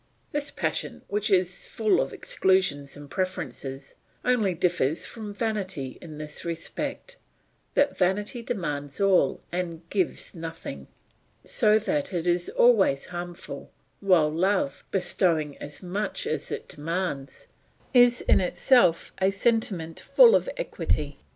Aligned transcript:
This 0.31 0.49
passion 0.49 1.03
which 1.09 1.29
is 1.29 1.67
full 1.67 2.01
of 2.01 2.11
exclusions 2.11 2.97
and 2.97 3.07
preferences, 3.07 3.93
only 4.25 4.55
differs 4.55 5.05
from 5.05 5.31
vanity 5.31 5.99
in 6.01 6.17
this 6.17 6.43
respect, 6.43 7.17
that 7.75 7.95
vanity 7.95 8.41
demands 8.41 8.99
all 8.99 9.41
and 9.51 9.87
gives 9.91 10.33
nothing, 10.33 10.87
so 11.45 11.77
that 11.77 12.13
it 12.13 12.25
is 12.25 12.49
always 12.49 13.05
harmful, 13.13 13.69
while 13.99 14.31
love, 14.31 14.83
bestowing 14.89 15.55
as 15.59 15.83
much 15.83 16.25
as 16.25 16.51
it 16.51 16.67
demands, 16.69 17.45
is 17.93 18.21
in 18.21 18.41
itself 18.41 19.11
a 19.21 19.29
sentiment 19.29 19.99
full 19.99 20.33
of 20.33 20.49
equity. 20.57 21.19